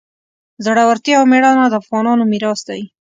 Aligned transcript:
زړورتیا 0.65 1.15
او 1.19 1.25
میړانه 1.31 1.65
د 1.69 1.73
افغانانو 1.81 2.23
میراث 2.31 2.61
دی. 2.69 2.81